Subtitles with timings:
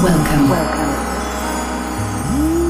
[0.00, 0.48] Welcome.
[0.48, 0.96] Welcome.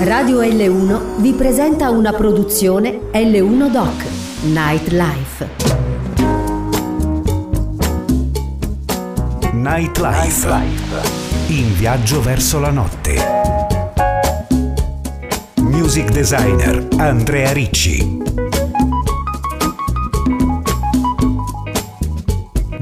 [0.04, 4.06] Radio L1 vi presenta una produzione L1 Doc
[4.45, 5.49] Nightlife.
[9.53, 10.54] Nightlife.
[11.49, 13.17] In viaggio verso la notte.
[15.56, 18.27] Music designer Andrea Ricci.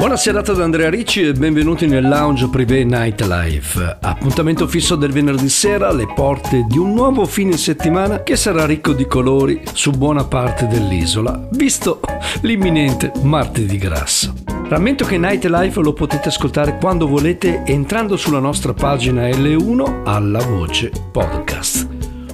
[0.07, 3.98] Buona serata da Andrea Ricci e benvenuti nel Lounge Privé Nightlife.
[4.02, 8.92] Appuntamento fisso del venerdì sera alle porte di un nuovo fine settimana che sarà ricco
[8.92, 11.98] di colori su buona parte dell'isola, visto
[12.42, 14.33] l'imminente martedì grasso.
[14.69, 20.92] Rammento che Nightlife lo potete ascoltare quando volete entrando sulla nostra pagina L1 alla voce
[21.11, 21.85] podcast.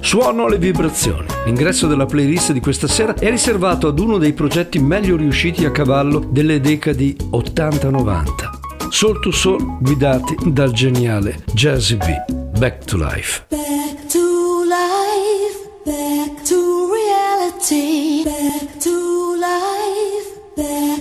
[0.03, 1.25] Suono le vibrazioni.
[1.45, 5.71] L'ingresso della playlist di questa sera è riservato ad uno dei progetti meglio riusciti a
[5.71, 8.89] cavallo delle decadi 80-90.
[8.89, 12.59] Soul to Soul guidati dal geniale Jazzy B.
[12.59, 13.45] Back to life.
[13.49, 20.92] Back to life, back to reality, back to life, back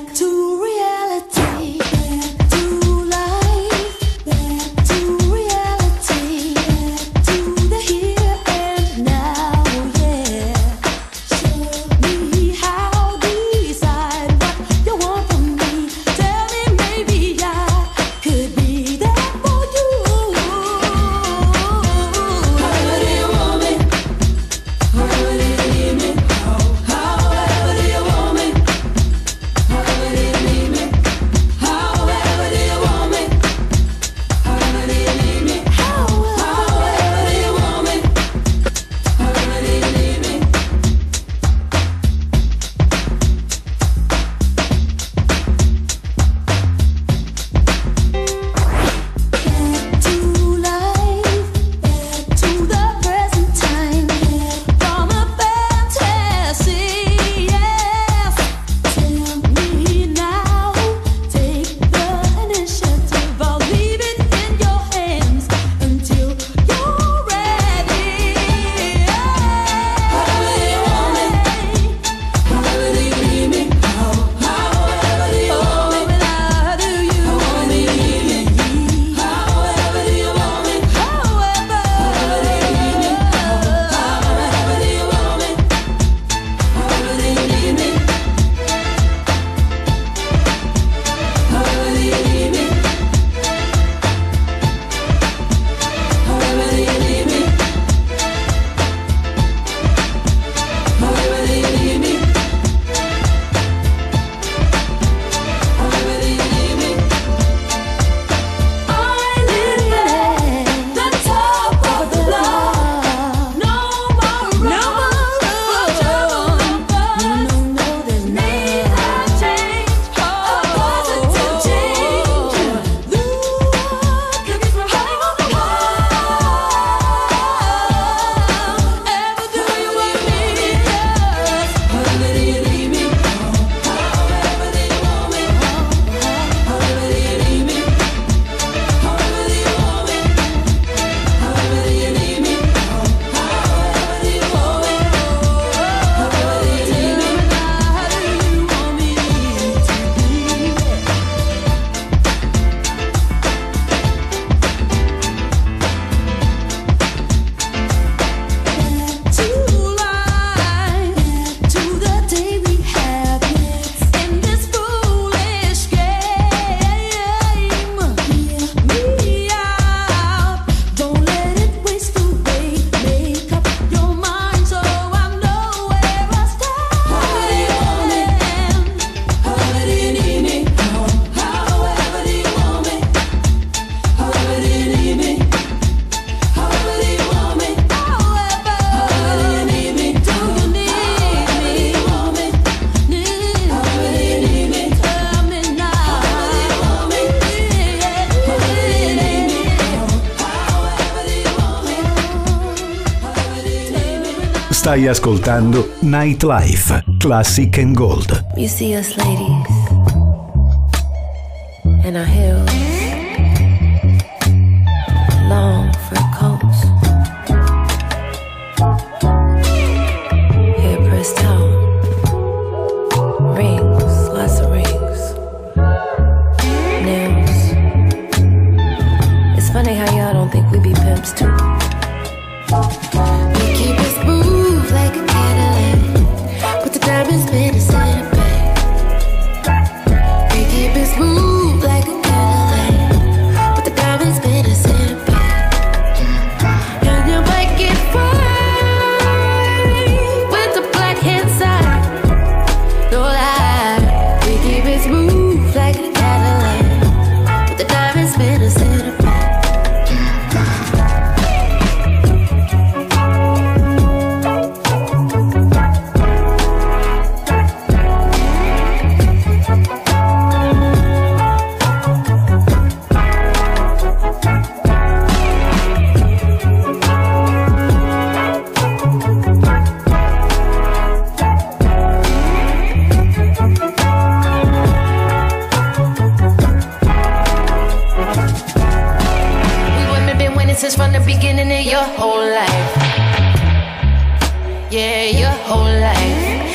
[204.93, 208.45] Stai ascoltando Nightlife, Classic and Gold.
[208.59, 209.82] You see us ladies.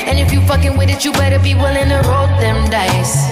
[0.08, 3.28] And if you fucking with it, you better be willing to roll them dice.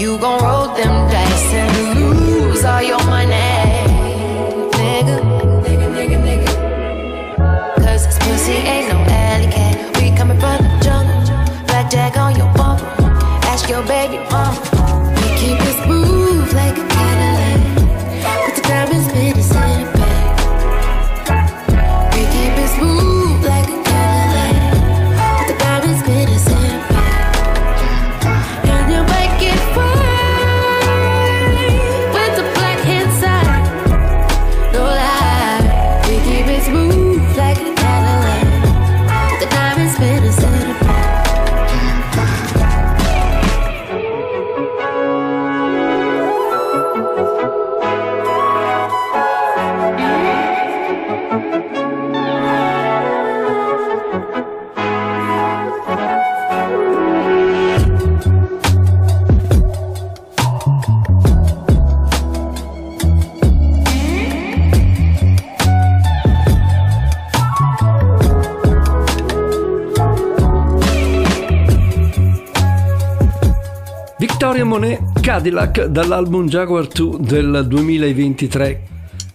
[0.00, 3.34] You gon' roll them dice and lose all your money.
[4.72, 5.16] Nigga,
[5.64, 7.76] nigga, nigga, nigga.
[7.76, 9.96] Cause this pussy ain't no alley cat.
[10.00, 11.66] We coming from the jungle.
[11.66, 12.86] Blackjack on your bumper.
[13.52, 14.75] Ask your baby mama.
[75.36, 78.82] Cadillac dall'album Jaguar 2 del 2023.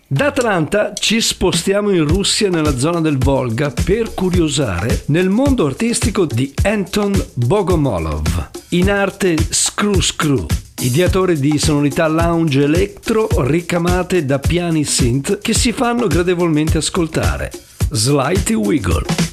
[0.07, 6.25] Da Atlanta ci spostiamo in Russia nella zona del Volga per curiosare nel mondo artistico
[6.25, 10.43] di Anton Bogomolov, in arte Screw Screw,
[10.79, 17.51] ideatore di sonorità lounge electro ricamate da piani synth che si fanno gradevolmente ascoltare.
[17.91, 19.30] Slighty Wiggle.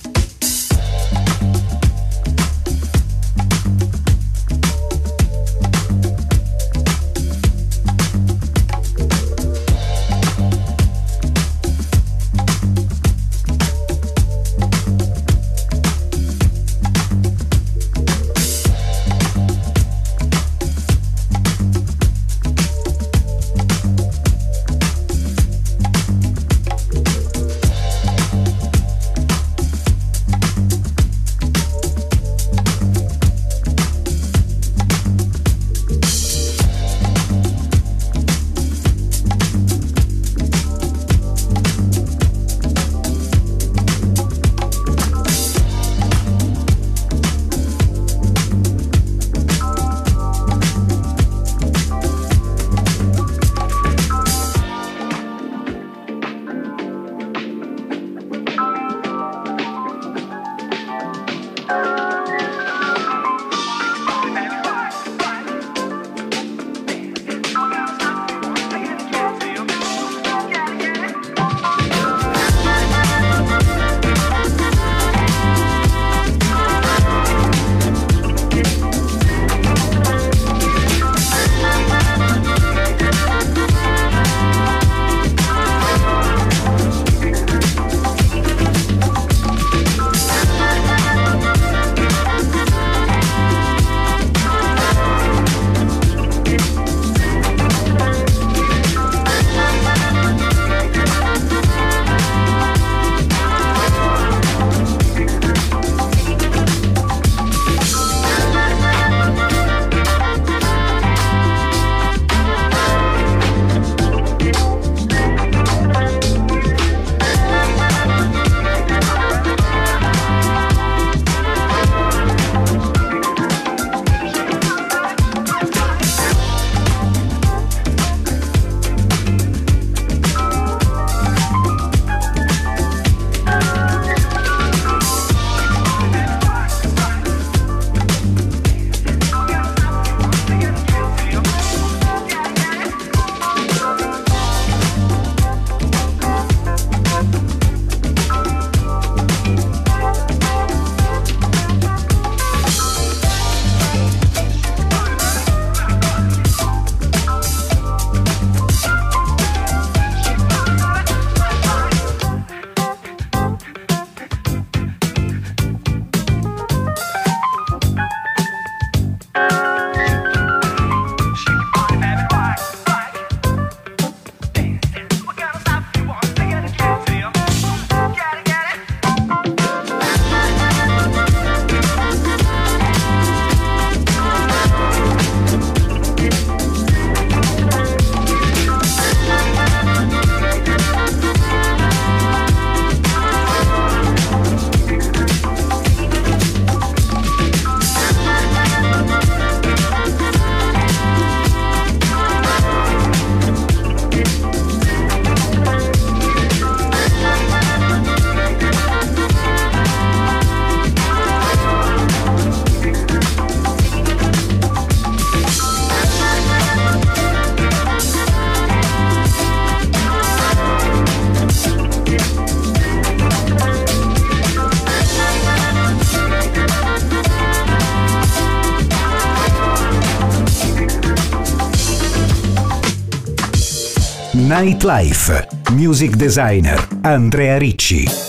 [234.58, 235.46] Nightlife.
[235.70, 238.27] Music designer Andrea Ricci.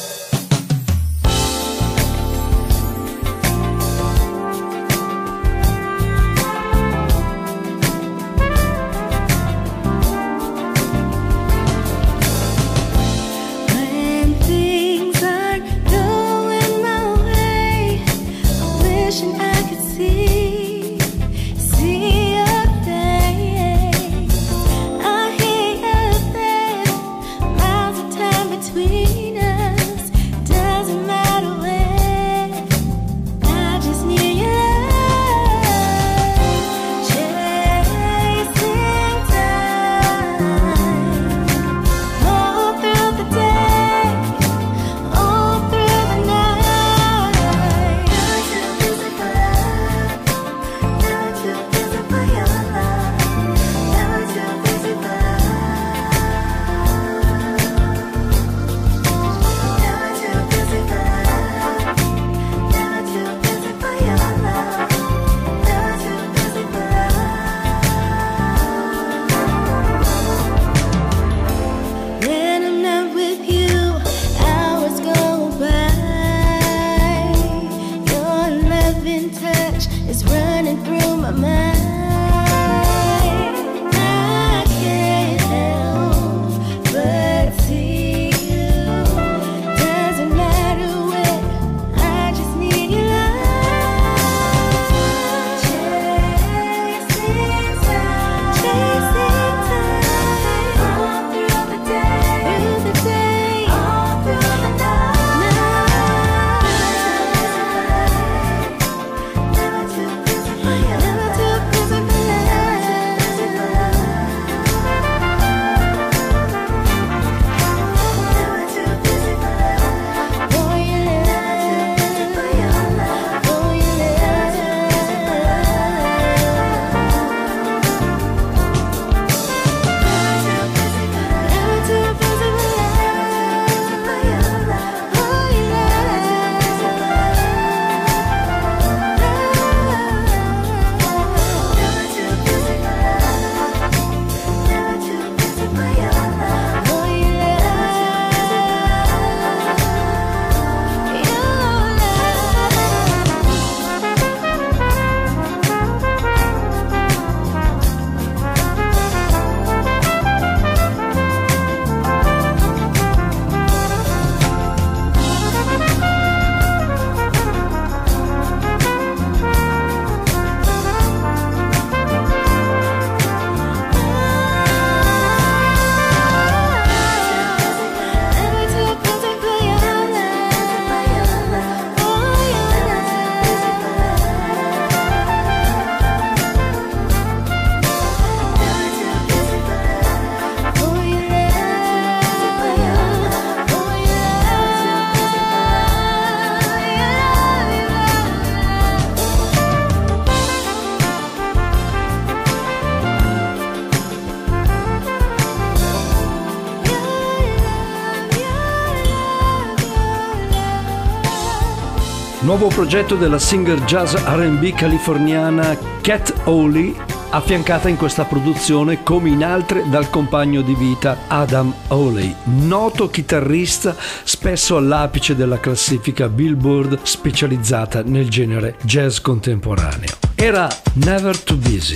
[212.59, 216.93] nuovo progetto della singer jazz RB californiana Cat Oley,
[217.29, 223.95] affiancata in questa produzione come in altre dal compagno di vita Adam Oley, noto chitarrista
[224.25, 230.17] spesso all'apice della classifica Billboard specializzata nel genere jazz contemporaneo.
[230.35, 231.95] Era Never Too Busy.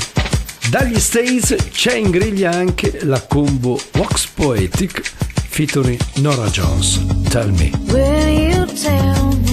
[0.70, 5.12] Dagli States c'è in griglia anche la combo Vox Poetic
[5.50, 7.06] featuring Nora Jones.
[7.28, 9.53] Tell me.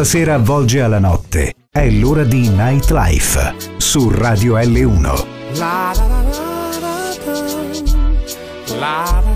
[0.00, 1.52] la sera avvolge alla notte.
[1.70, 5.02] È l'ora di Nightlife su Radio L1.
[5.58, 6.22] La la la,
[8.78, 9.32] la la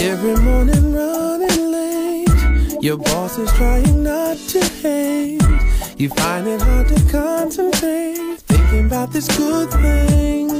[0.00, 5.40] Every morning running late, your boss is trying not to hate.
[5.98, 10.50] You find it hard to concentrate, thinking about this good thing.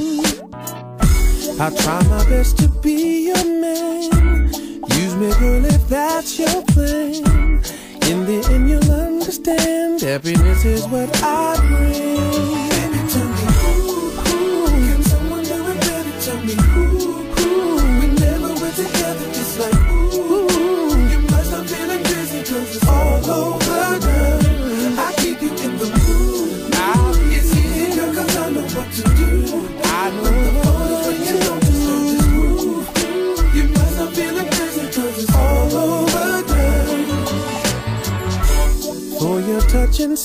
[1.59, 3.86] I try my best to be your man.
[5.17, 7.63] me, girl, if that's your plan.
[8.11, 10.01] In the end, you'll understand.
[10.01, 12.66] Happiness is what I bring.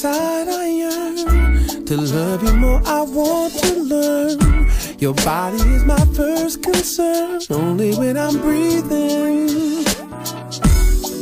[0.03, 4.67] inside I yearn To love you more I want to learn.
[4.97, 7.39] Your body is my first concern.
[7.51, 9.85] Only when I'm breathing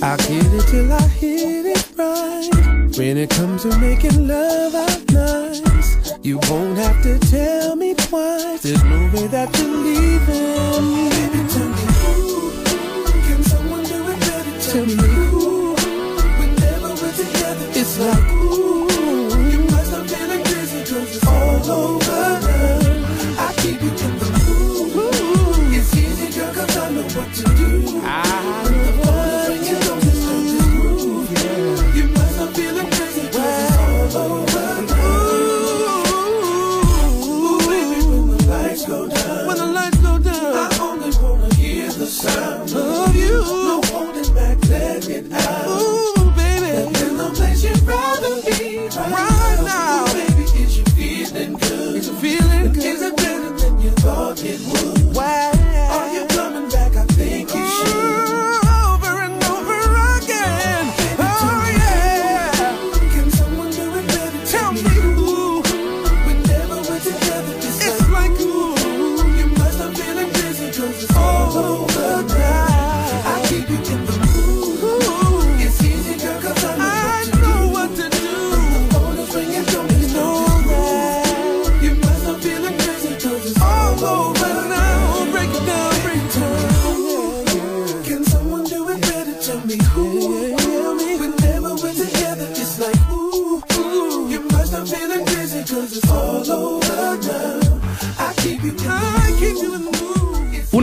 [0.02, 2.98] I get it till I hit it right.
[2.98, 6.14] When it comes to making love out nice.
[6.24, 8.62] You won't have to tell me twice.
[8.62, 12.52] There's no way that you're leaving Baby tell me who
[13.28, 14.72] Can someone do it better?
[14.72, 15.59] Tell me who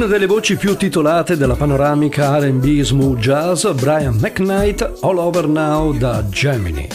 [0.07, 5.93] Una delle voci più titolate della panoramica RB smooth jazz, Brian McKnight, All Over Now
[5.99, 6.87] da Gemini.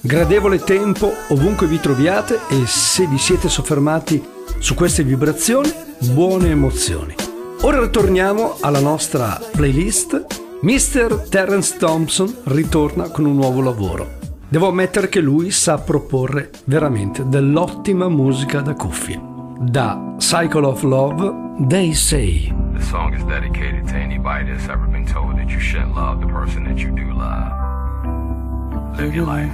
[0.00, 4.26] Gradevole tempo ovunque vi troviate e se vi siete soffermati
[4.58, 5.70] su queste vibrazioni,
[6.14, 7.14] buone emozioni.
[7.60, 10.24] Ora ritorniamo alla nostra playlist.
[10.62, 11.26] Mr.
[11.28, 14.12] Terence Thompson ritorna con un nuovo lavoro.
[14.48, 19.35] Devo ammettere che lui sa proporre veramente dell'ottima musica da cuffie.
[19.64, 22.52] Da Cycle of Love, They Say.
[22.74, 26.26] The song is dedicated to anybody that's ever been told that you shouldn't love the
[26.26, 28.98] person that you do love.
[28.98, 29.52] Live your life.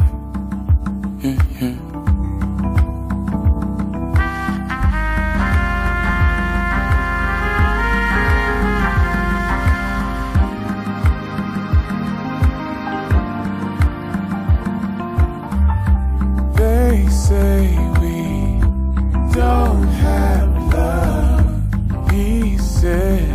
[16.56, 17.81] They say we
[19.34, 22.10] don't have love.
[22.10, 23.31] He said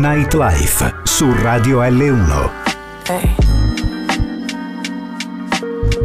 [0.00, 2.50] Nightlife su Radio L1.
[3.06, 3.36] Hey.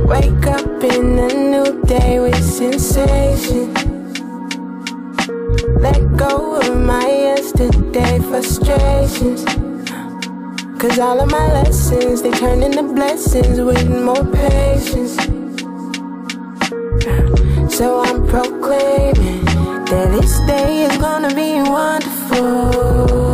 [0.05, 3.73] Wake up in a new day with sensation.
[5.79, 9.45] Let go of my yesterday frustrations.
[10.77, 15.15] Cause all of my lessons, they turn into blessings with more patience.
[17.73, 19.45] So I'm proclaiming
[19.85, 23.24] that this day is gonna be wonderful.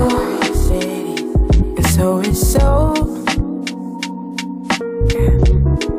[2.34, 2.94] It's so.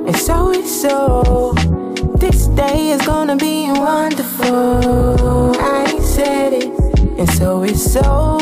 [0.07, 1.53] And so it's so.
[2.17, 5.55] This day is gonna be wonderful.
[5.61, 6.73] I said it,
[7.19, 8.39] and so it's so.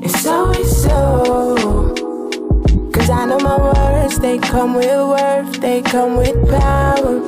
[0.00, 1.92] It's so it's so.
[2.94, 7.20] Cause I know my words, they come with worth, they come with power.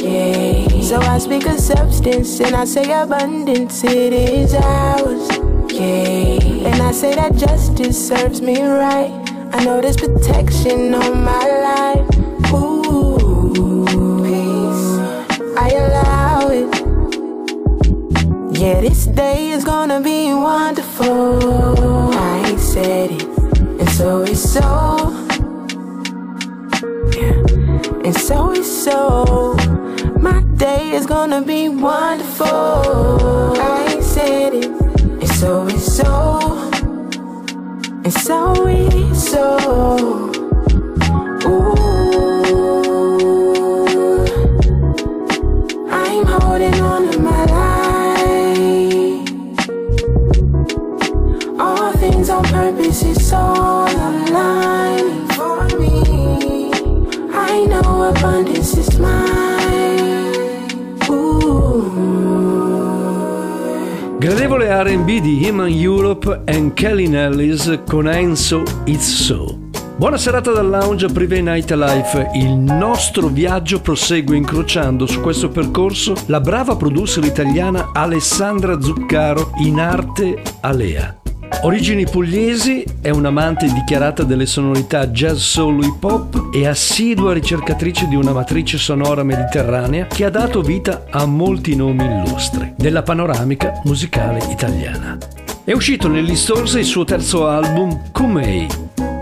[0.00, 0.82] Yeah.
[0.82, 5.41] So I speak of substance and I say abundance, it is ours.
[5.82, 9.10] And I say that justice serves me right.
[9.52, 12.06] I know there's protection on my life.
[12.52, 13.84] Ooh,
[14.24, 14.84] peace.
[15.58, 16.68] I allow it.
[18.58, 22.14] Yeah, this day is gonna be wonderful.
[22.14, 23.24] I said it,
[23.80, 25.10] and so it's so.
[27.16, 27.38] Yeah,
[28.06, 29.54] and so it's so.
[30.18, 32.46] My day is gonna be wonderful.
[33.60, 34.70] I said it,
[35.42, 36.38] so it's so.
[38.04, 40.30] And so it's so.
[41.44, 41.81] Ooh,
[65.52, 69.58] Human Europe and Kelly Nellis con Enzo It's So.
[69.96, 72.30] Buona serata dal lounge Privé Night Life.
[72.32, 79.78] Il nostro viaggio prosegue incrociando su questo percorso la brava producer italiana Alessandra Zuccaro in
[79.78, 81.20] arte Alea.
[81.64, 88.16] Origini pugliesi, è un'amante dichiarata delle sonorità jazz soul hip hop e assidua ricercatrice di
[88.16, 94.42] una matrice sonora mediterranea che ha dato vita a molti nomi illustri della panoramica musicale
[94.50, 95.18] italiana.
[95.64, 98.66] È uscito negli stores il suo terzo album Kumei,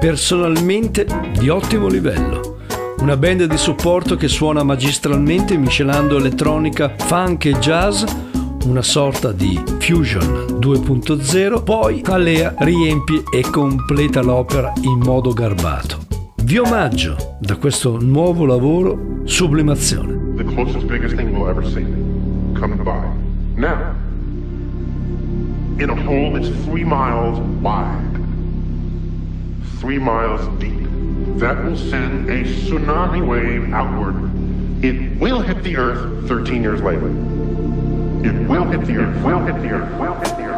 [0.01, 1.07] personalmente
[1.39, 2.57] di ottimo livello.
[3.01, 8.05] Una band di supporto che suona magistralmente miscelando elettronica, funk e jazz
[8.65, 15.99] una sorta di Fusion 2.0, poi Alea riempie e completa l'opera in modo garbato.
[16.43, 20.21] Vi omaggio da questo nuovo lavoro Sublimazione.
[20.37, 21.85] the closest, biggest thing we'll ever see
[22.59, 23.05] coming by.
[23.57, 23.95] Now,
[25.81, 28.15] in a hole that's three miles wide,
[29.79, 30.79] three miles deep,
[31.39, 34.15] that will send a tsunami wave outward.
[34.85, 37.07] It will hit the Earth 13 years later.
[37.07, 40.50] It will hit the Earth, will hit the Earth, will hit the Earth,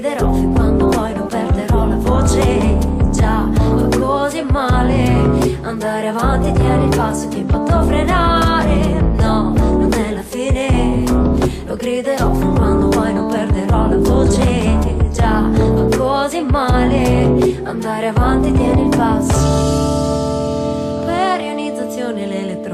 [0.00, 2.78] griderò fin quando poi non perderò la voce.
[3.10, 9.02] Già, va così male, andare avanti tieni il passo che potrò frenare.
[9.18, 11.04] No, non è la fine,
[11.66, 14.78] lo griderò fin quando poi non perderò la voce.
[15.12, 21.02] Già, va così male, andare avanti tieni il passo.
[21.04, 22.69] Per ionizzazione l'elettrone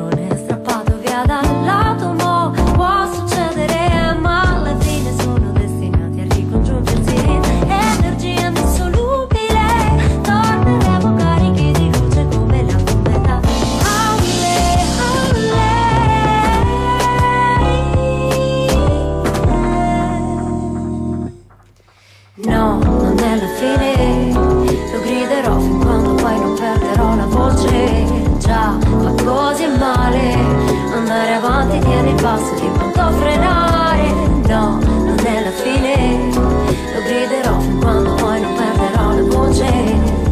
[32.27, 34.13] posso, ti potrò frenare.
[34.49, 36.31] No, non è la fine.
[36.35, 39.71] Lo griderò fin quando poi non perderò la voce.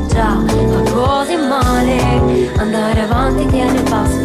[0.09, 2.53] Già, fa così male.
[2.57, 4.24] Andare avanti, tieni il passo.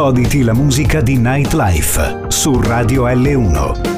[0.00, 3.89] Goditi la musica di Nightlife su Radio L1.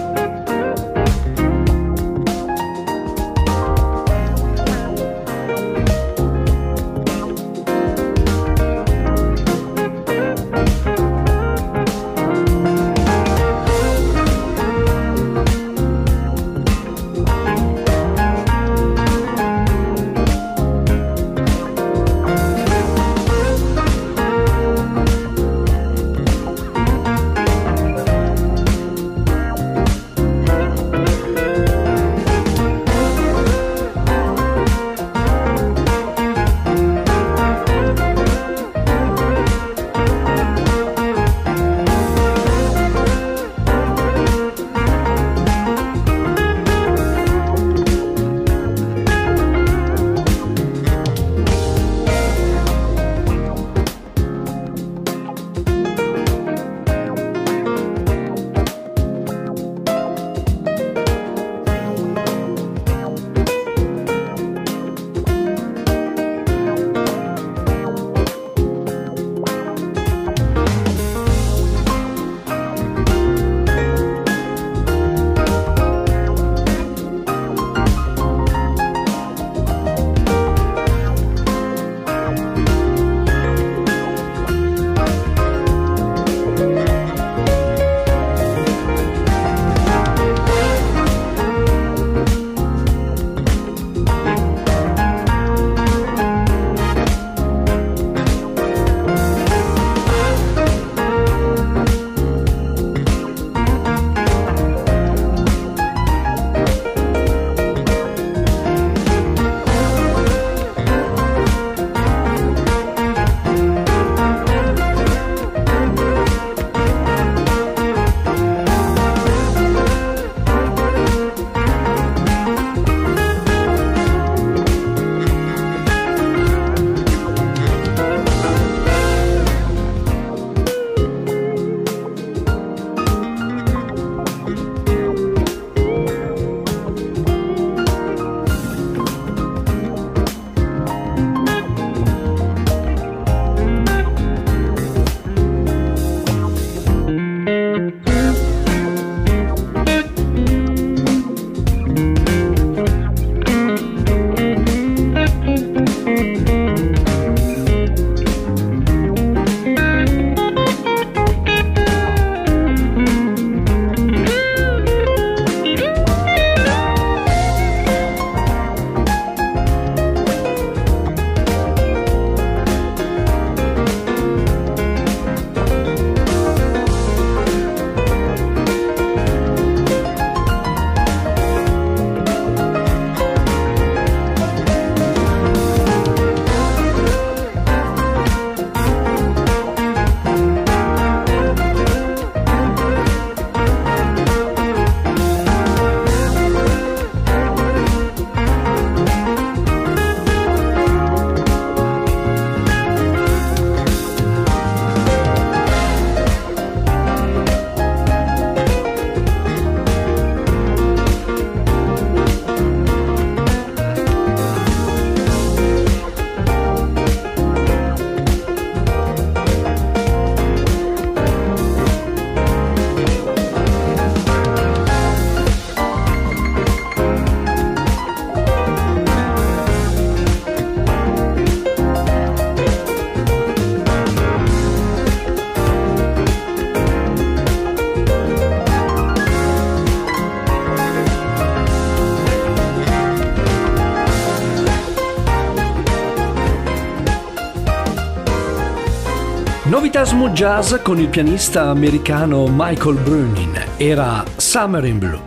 [250.13, 253.58] Smooth jazz con il pianista americano Michael Brunin.
[253.79, 255.19] Era Summer in Blue.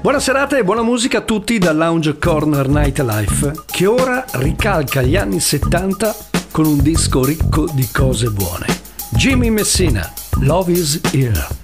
[0.00, 5.16] Buona serata e buona musica a tutti da Lounge Corner Nightlife, che ora ricalca gli
[5.16, 6.14] anni 70
[6.52, 8.66] con un disco ricco di cose buone.
[9.08, 10.08] Jimmy Messina,
[10.38, 11.61] Love is Here.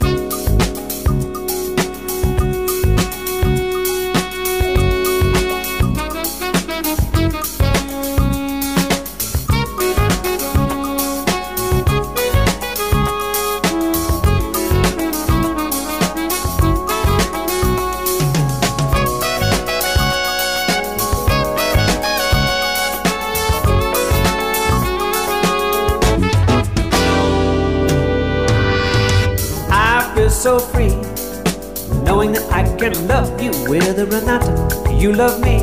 [33.99, 34.44] Whether or not
[34.92, 35.59] you love me.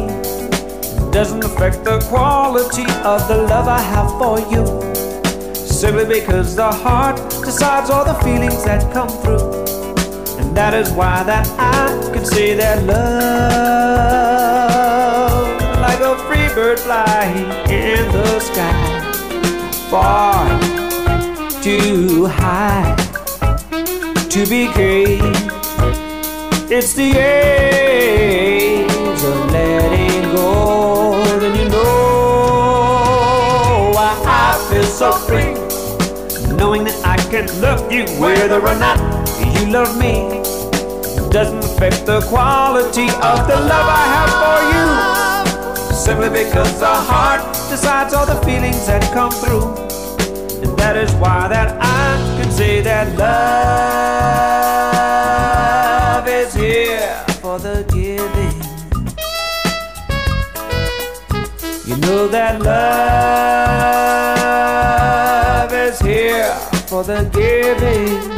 [1.11, 4.65] Doesn't affect the quality of the love I have for you.
[5.55, 9.63] Simply because the heart decides all the feelings that come through.
[10.39, 13.05] And that is why that I can say that love,
[15.79, 18.73] like a free bird flying in the sky,
[19.89, 20.45] far
[21.61, 22.95] too high
[24.29, 25.54] to be caged.
[26.77, 28.91] It's the age
[29.23, 31.23] of letting go.
[31.39, 33.05] Then you know
[33.95, 35.53] why I feel so free,
[36.57, 38.99] knowing that I can love you whether or not
[39.39, 40.43] you love me.
[41.31, 45.95] Doesn't affect the quality of the love I have for you.
[45.95, 49.77] Simply because the heart decides all the feelings that come through.
[50.61, 54.64] And that is why that I can say that love
[62.05, 62.83] know that love
[65.73, 66.53] is here
[66.87, 68.34] for the giving.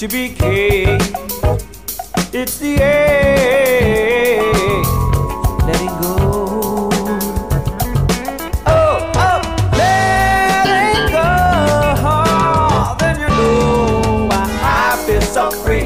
[0.00, 0.98] To be king.
[2.32, 4.50] It's the air,
[5.66, 6.88] letting go.
[8.66, 9.40] Oh, oh,
[9.76, 11.26] letting go.
[12.00, 15.84] Oh, then you know I feel so free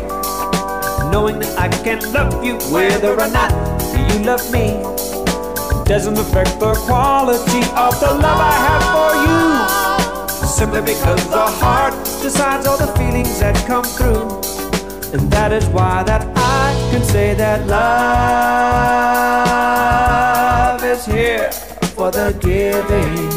[1.10, 3.50] knowing that I can love you whether or not
[3.98, 4.80] you love me.
[5.86, 10.46] Doesn't affect the quality of the love I have for you.
[10.46, 14.40] Simply because the heart decides all the feelings that come through.
[15.12, 17.84] And that is why that I can say that love
[20.82, 21.52] is here
[21.94, 23.28] for the giving.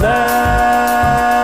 [0.00, 1.35] Love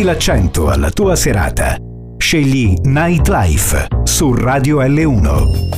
[0.00, 1.76] Metti l'accento alla tua serata.
[2.16, 5.69] Scegli Nightlife su Radio L1.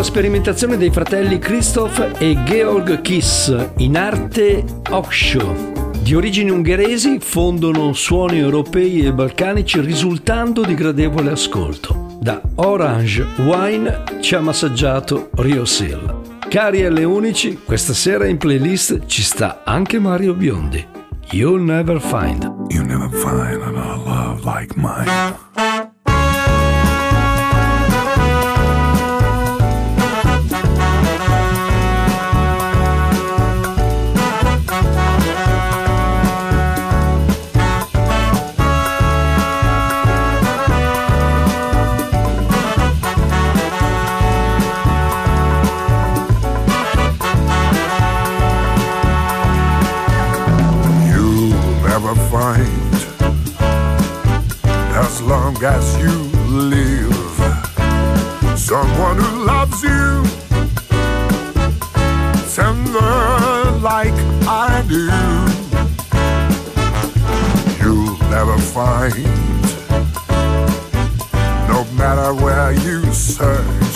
[0.00, 5.90] la sperimentazione dei fratelli Christoph e Georg Kiss in arte Oksho.
[6.00, 12.16] Di origini ungheresi fondono suoni europei e balcanici risultando di gradevole ascolto.
[12.18, 16.00] Da Orange Wine ci ha massaggiato Rio Sil.
[16.48, 20.82] Cari alle unici, questa sera in playlist ci sta anche Mario Biondi.
[21.32, 22.42] You'll never find.
[22.70, 25.69] You never find another love like mine.
[55.62, 56.10] as you
[56.48, 57.14] live.
[58.58, 60.24] Someone who loves you
[62.54, 64.14] tender like
[64.46, 65.06] I do.
[67.82, 69.24] You'll never find,
[71.68, 73.89] no matter where you search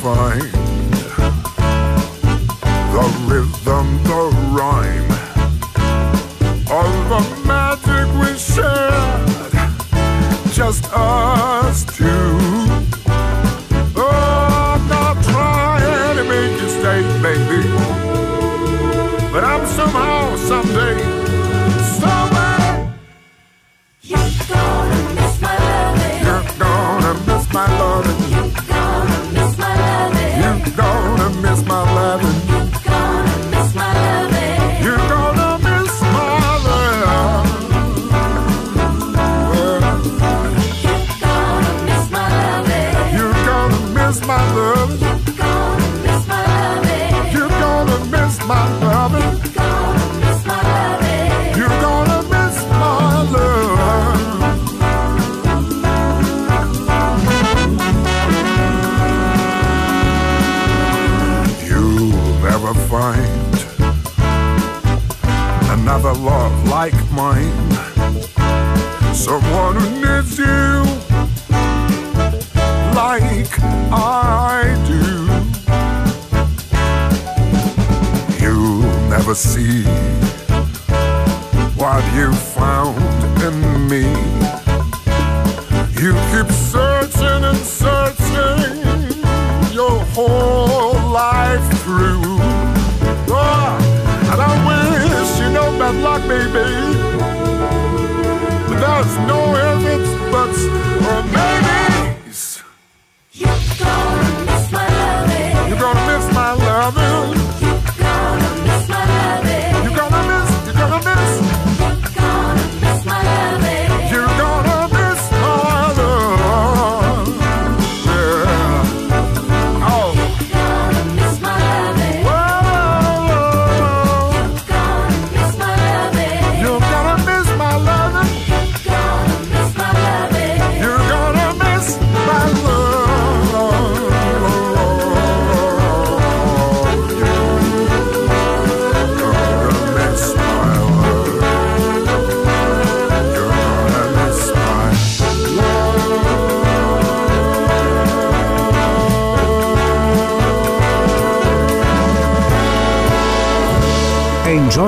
[0.00, 0.49] fine.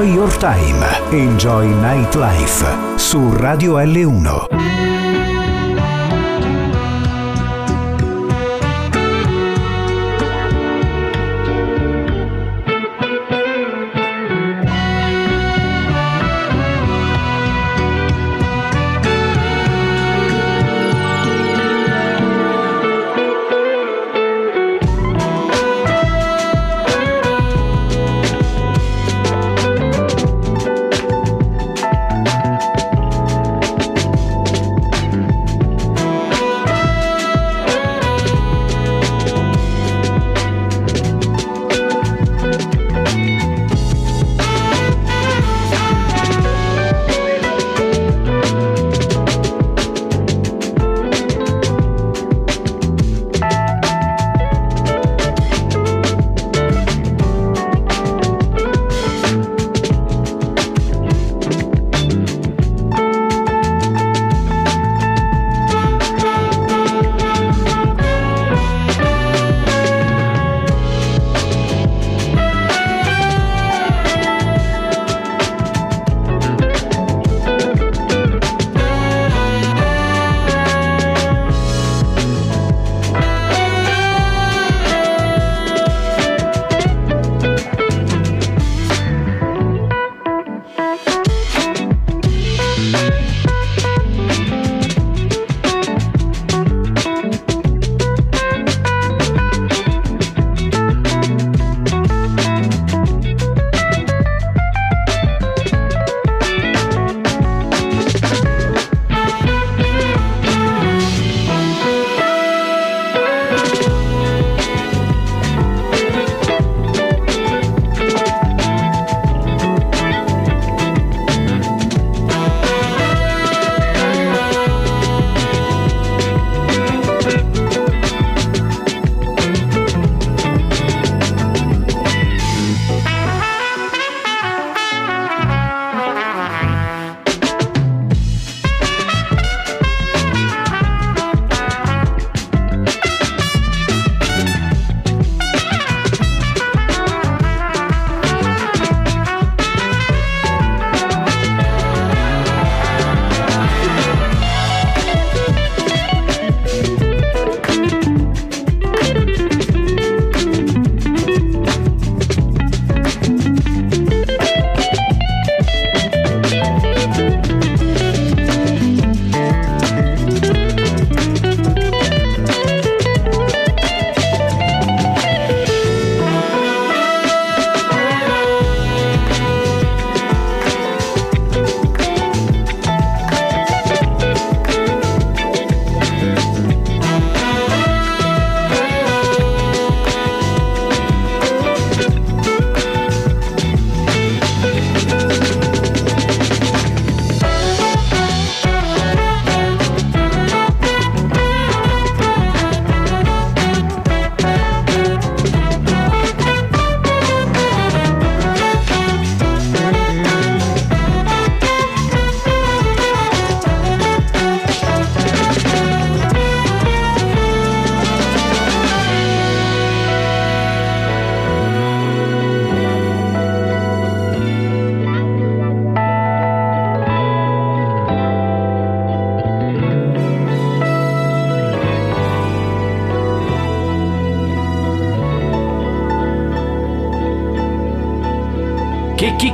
[0.03, 4.52] Enjoy Your Time, Enjoy Nightlife su Radio L1.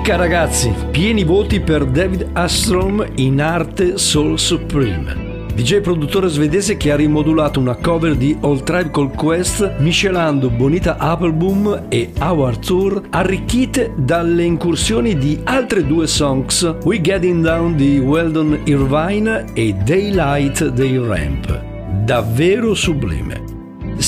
[0.08, 5.44] Chicca ragazzi, pieni voti per David Astrom in arte Soul Supreme.
[5.54, 10.96] DJ produttore svedese che ha rimodulato una cover di Old Tribe Called Quest miscelando Bonita
[10.96, 17.98] Appleboom e Our Tour arricchite dalle incursioni di altre due songs We Getting Down di
[17.98, 21.62] Weldon Irvine e Daylight dei Ramp.
[22.06, 23.47] Davvero sublime.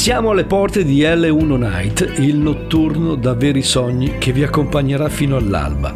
[0.00, 5.36] Siamo alle porte di L1 Night, il notturno da veri sogni che vi accompagnerà fino
[5.36, 5.94] all'alba.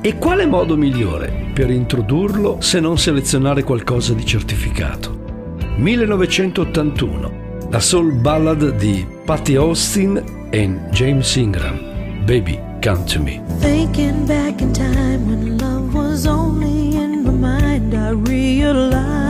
[0.00, 5.16] E quale modo migliore per introdurlo se non selezionare qualcosa di certificato?
[5.76, 13.40] 1981, la soul ballad di Patty Austin e James Ingram, Baby Come to Me.
[13.60, 19.23] Thinking back in time when love was only in my mind, I realized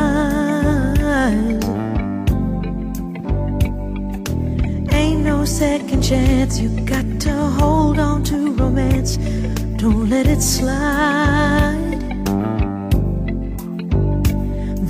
[5.44, 6.58] no second chance.
[6.58, 9.18] You got to hold on to romance,
[9.76, 12.00] don't let it slide.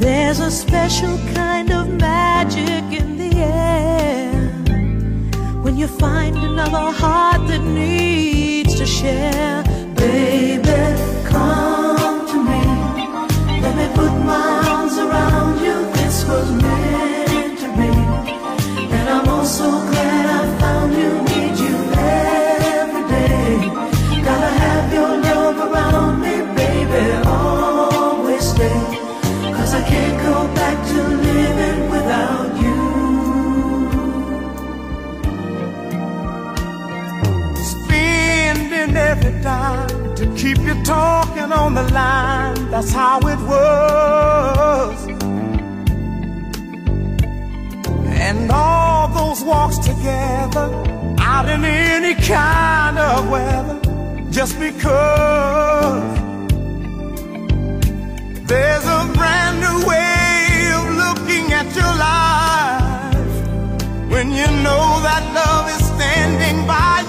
[0.02, 4.32] There's a special kind of magic in the air
[5.64, 9.64] when you find another heart that needs to share.
[9.96, 10.80] Baby,
[11.32, 12.64] come to me.
[13.64, 15.76] Let me put my arms around you.
[15.98, 17.90] This was meant to be.
[18.96, 20.33] And I'm also glad
[39.44, 42.70] dime to keep you talking on the line.
[42.70, 44.96] That's how it was.
[48.26, 50.66] And all those walks together
[51.18, 53.78] out in any kind of weather,
[54.30, 56.18] just because
[58.50, 63.34] there's a brand new way of looking at your life
[64.10, 67.03] when you know that love is standing by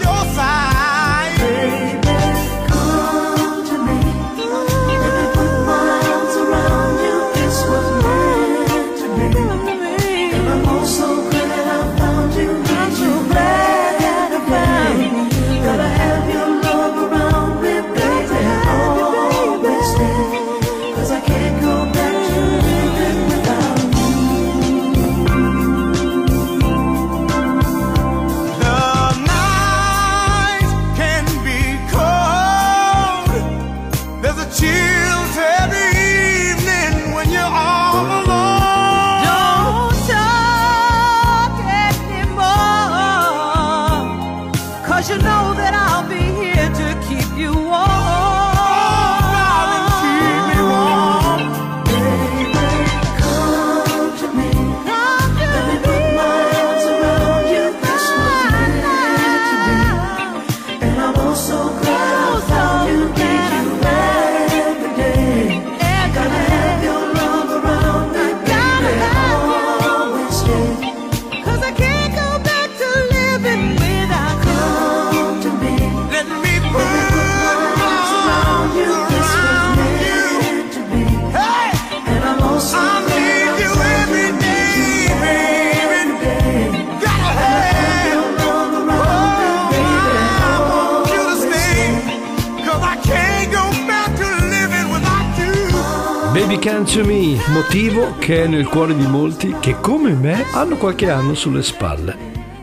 [96.36, 100.76] Baby Can to Me, motivo che è nel cuore di molti che come me hanno
[100.76, 102.18] qualche anno sulle spalle.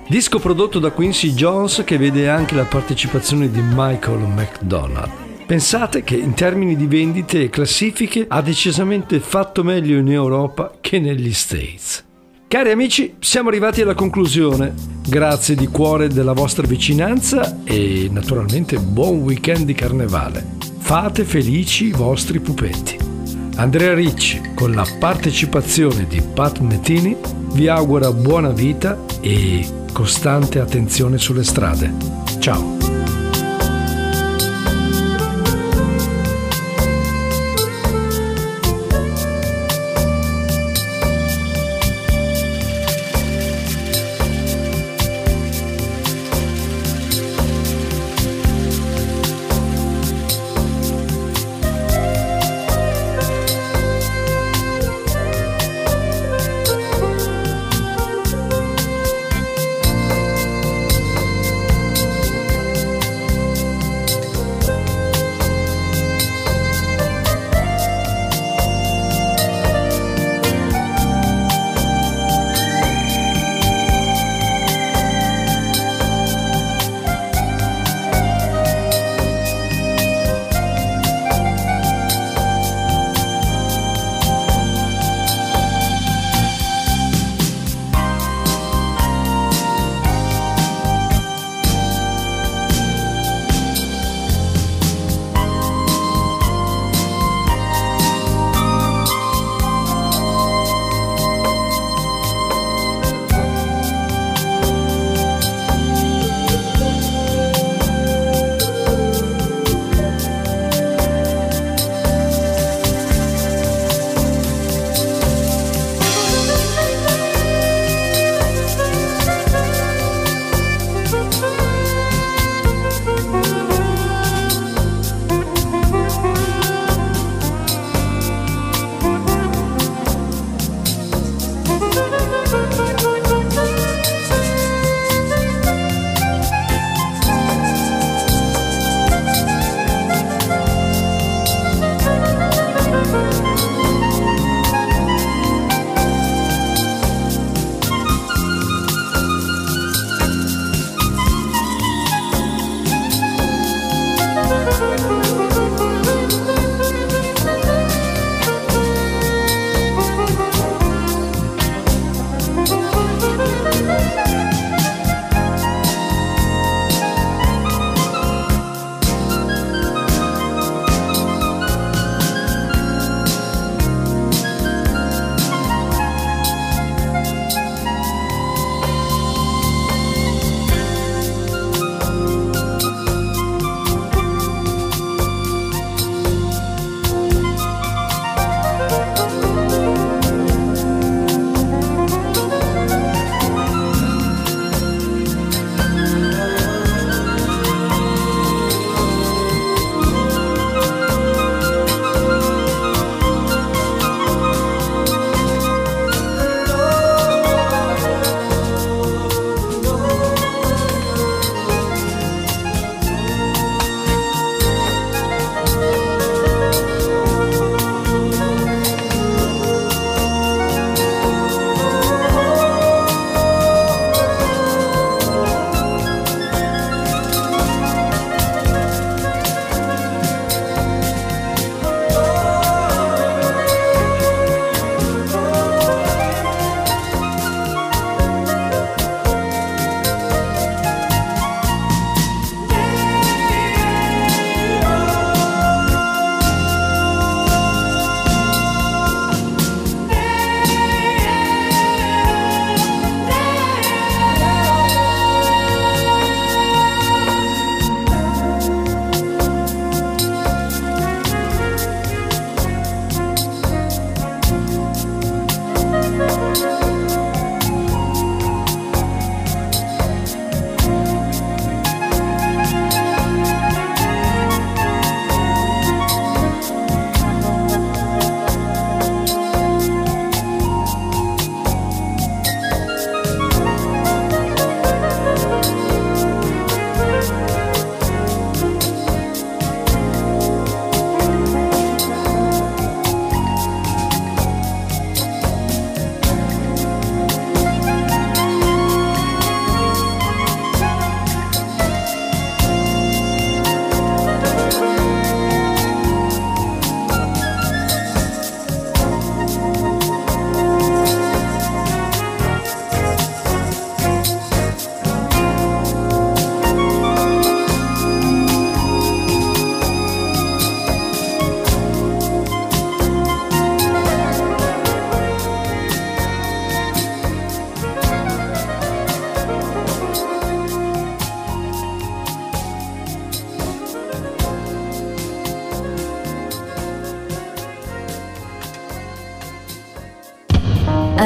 [0.06, 5.10] Disco prodotto da Quincy Jones che vede anche la partecipazione di Michael McDonald.
[5.46, 11.00] Pensate che in termini di vendite e classifiche ha decisamente fatto meglio in Europa che
[11.00, 12.04] negli States.
[12.48, 14.74] Cari amici, siamo arrivati alla conclusione.
[15.08, 20.44] Grazie di cuore della vostra vicinanza e naturalmente buon weekend di carnevale.
[20.76, 23.11] Fate felici i vostri pupetti.
[23.56, 27.16] Andrea Ricci, con la partecipazione di Pat Metini,
[27.52, 31.92] vi augura buona vita e costante attenzione sulle strade.
[32.38, 33.01] Ciao!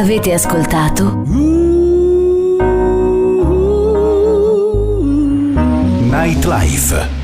[0.07, 1.25] Avete ascoltato
[6.09, 7.16] Nightlife.